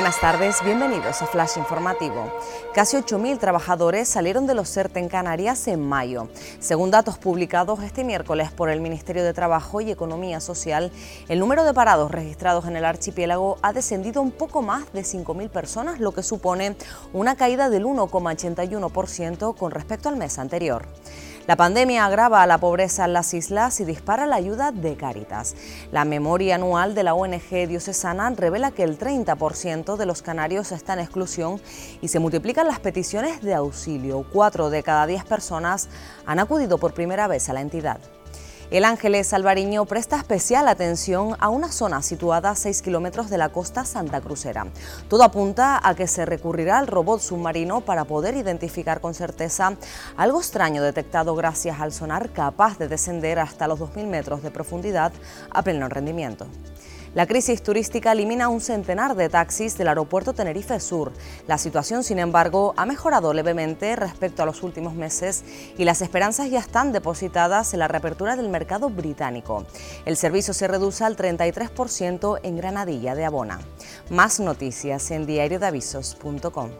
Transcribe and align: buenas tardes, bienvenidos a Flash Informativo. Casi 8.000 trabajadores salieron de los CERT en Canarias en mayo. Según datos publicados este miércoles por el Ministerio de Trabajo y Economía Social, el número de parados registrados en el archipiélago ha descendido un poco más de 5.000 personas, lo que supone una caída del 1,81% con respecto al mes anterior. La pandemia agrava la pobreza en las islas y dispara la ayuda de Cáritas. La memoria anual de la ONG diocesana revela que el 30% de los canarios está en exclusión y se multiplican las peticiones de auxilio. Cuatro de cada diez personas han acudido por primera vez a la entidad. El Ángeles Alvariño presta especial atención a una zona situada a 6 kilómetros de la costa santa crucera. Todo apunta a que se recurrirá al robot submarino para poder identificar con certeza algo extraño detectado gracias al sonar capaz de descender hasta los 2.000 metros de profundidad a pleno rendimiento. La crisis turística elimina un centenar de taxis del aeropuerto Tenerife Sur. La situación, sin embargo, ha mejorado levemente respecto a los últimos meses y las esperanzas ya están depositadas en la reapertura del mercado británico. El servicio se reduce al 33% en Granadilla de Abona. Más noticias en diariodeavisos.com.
buenas 0.00 0.18
tardes, 0.18 0.64
bienvenidos 0.64 1.20
a 1.20 1.26
Flash 1.26 1.58
Informativo. 1.58 2.32
Casi 2.72 2.96
8.000 2.96 3.38
trabajadores 3.38 4.08
salieron 4.08 4.46
de 4.46 4.54
los 4.54 4.72
CERT 4.72 4.96
en 4.96 5.10
Canarias 5.10 5.68
en 5.68 5.86
mayo. 5.86 6.28
Según 6.58 6.90
datos 6.90 7.18
publicados 7.18 7.82
este 7.82 8.02
miércoles 8.02 8.50
por 8.50 8.70
el 8.70 8.80
Ministerio 8.80 9.22
de 9.22 9.34
Trabajo 9.34 9.82
y 9.82 9.90
Economía 9.90 10.40
Social, 10.40 10.90
el 11.28 11.38
número 11.38 11.64
de 11.64 11.74
parados 11.74 12.10
registrados 12.10 12.64
en 12.64 12.76
el 12.76 12.86
archipiélago 12.86 13.58
ha 13.60 13.74
descendido 13.74 14.22
un 14.22 14.30
poco 14.30 14.62
más 14.62 14.90
de 14.94 15.02
5.000 15.02 15.50
personas, 15.50 16.00
lo 16.00 16.12
que 16.12 16.22
supone 16.22 16.76
una 17.12 17.36
caída 17.36 17.68
del 17.68 17.84
1,81% 17.84 19.54
con 19.54 19.70
respecto 19.70 20.08
al 20.08 20.16
mes 20.16 20.38
anterior. 20.38 20.86
La 21.50 21.56
pandemia 21.56 22.04
agrava 22.04 22.46
la 22.46 22.58
pobreza 22.58 23.06
en 23.06 23.12
las 23.12 23.34
islas 23.34 23.80
y 23.80 23.84
dispara 23.84 24.24
la 24.24 24.36
ayuda 24.36 24.70
de 24.70 24.94
Cáritas. 24.94 25.56
La 25.90 26.04
memoria 26.04 26.54
anual 26.54 26.94
de 26.94 27.02
la 27.02 27.14
ONG 27.14 27.66
diocesana 27.66 28.30
revela 28.30 28.70
que 28.70 28.84
el 28.84 28.96
30% 28.96 29.89
de 29.96 30.06
los 30.06 30.22
canarios 30.22 30.72
está 30.72 30.92
en 30.94 31.00
exclusión 31.00 31.60
y 32.00 32.08
se 32.08 32.18
multiplican 32.18 32.66
las 32.66 32.80
peticiones 32.80 33.42
de 33.42 33.54
auxilio. 33.54 34.26
Cuatro 34.32 34.70
de 34.70 34.82
cada 34.82 35.06
diez 35.06 35.24
personas 35.24 35.88
han 36.26 36.38
acudido 36.38 36.78
por 36.78 36.94
primera 36.94 37.26
vez 37.26 37.48
a 37.48 37.52
la 37.52 37.60
entidad. 37.60 38.00
El 38.70 38.84
Ángeles 38.84 39.32
Alvariño 39.32 39.84
presta 39.84 40.16
especial 40.16 40.68
atención 40.68 41.34
a 41.40 41.48
una 41.48 41.72
zona 41.72 42.02
situada 42.02 42.50
a 42.50 42.54
6 42.54 42.82
kilómetros 42.82 43.28
de 43.28 43.36
la 43.36 43.48
costa 43.48 43.84
santa 43.84 44.20
crucera. 44.20 44.68
Todo 45.08 45.24
apunta 45.24 45.80
a 45.82 45.96
que 45.96 46.06
se 46.06 46.24
recurrirá 46.24 46.78
al 46.78 46.86
robot 46.86 47.20
submarino 47.20 47.80
para 47.80 48.04
poder 48.04 48.36
identificar 48.36 49.00
con 49.00 49.12
certeza 49.12 49.74
algo 50.16 50.38
extraño 50.38 50.84
detectado 50.84 51.34
gracias 51.34 51.80
al 51.80 51.92
sonar 51.92 52.30
capaz 52.30 52.78
de 52.78 52.86
descender 52.86 53.40
hasta 53.40 53.66
los 53.66 53.80
2.000 53.80 54.06
metros 54.06 54.40
de 54.40 54.52
profundidad 54.52 55.12
a 55.50 55.62
pleno 55.62 55.88
rendimiento. 55.88 56.46
La 57.12 57.26
crisis 57.26 57.60
turística 57.60 58.12
elimina 58.12 58.48
un 58.48 58.60
centenar 58.60 59.16
de 59.16 59.28
taxis 59.28 59.76
del 59.76 59.88
aeropuerto 59.88 60.32
Tenerife 60.32 60.78
Sur. 60.78 61.12
La 61.48 61.58
situación, 61.58 62.04
sin 62.04 62.20
embargo, 62.20 62.72
ha 62.76 62.86
mejorado 62.86 63.32
levemente 63.32 63.96
respecto 63.96 64.44
a 64.44 64.46
los 64.46 64.62
últimos 64.62 64.94
meses 64.94 65.44
y 65.76 65.84
las 65.84 66.02
esperanzas 66.02 66.50
ya 66.50 66.60
están 66.60 66.92
depositadas 66.92 67.74
en 67.74 67.80
la 67.80 67.88
reapertura 67.88 68.36
del 68.36 68.48
mercado 68.48 68.90
británico. 68.90 69.66
El 70.04 70.16
servicio 70.16 70.54
se 70.54 70.68
reduce 70.68 71.02
al 71.02 71.16
33% 71.16 72.38
en 72.44 72.56
Granadilla 72.56 73.16
de 73.16 73.24
Abona. 73.24 73.58
Más 74.08 74.38
noticias 74.38 75.10
en 75.10 75.26
diariodeavisos.com. 75.26 76.70